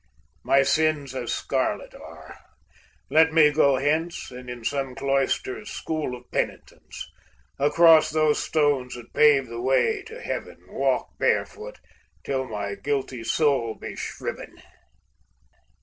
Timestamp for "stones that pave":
8.43-9.45